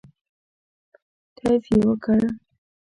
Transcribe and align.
کیف 1.37 1.63
یې 1.71 1.79
وکړ. 1.87 2.19